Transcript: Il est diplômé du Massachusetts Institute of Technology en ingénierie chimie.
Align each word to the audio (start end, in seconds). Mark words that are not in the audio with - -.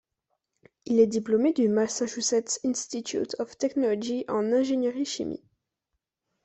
Il 0.85 0.99
est 0.99 1.05
diplômé 1.05 1.53
du 1.53 1.67
Massachusetts 1.67 2.59
Institute 2.65 3.35
of 3.37 3.55
Technology 3.59 4.25
en 4.29 4.51
ingénierie 4.51 5.05
chimie. 5.05 5.43